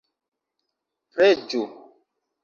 [1.17, 1.61] Preĝu!